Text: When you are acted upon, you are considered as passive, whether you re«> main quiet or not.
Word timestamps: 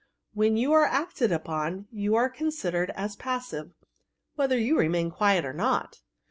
When 0.33 0.57
you 0.57 0.73
are 0.73 0.83
acted 0.85 1.31
upon, 1.31 1.85
you 1.91 2.15
are 2.15 2.27
considered 2.27 2.89
as 2.95 3.15
passive, 3.15 3.75
whether 4.33 4.57
you 4.57 4.75
re«> 4.79 4.87
main 4.89 5.11
quiet 5.11 5.45
or 5.45 5.53
not. 5.53 6.01